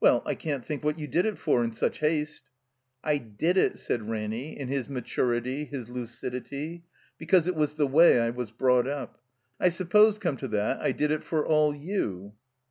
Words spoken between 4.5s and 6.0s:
in his maturity, his